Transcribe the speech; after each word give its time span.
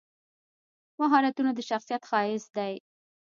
مهارتونه 0.99 1.51
د 1.53 1.59
شخصیت 1.69 2.01
ښایست 2.09 2.49
دی. 2.57 2.73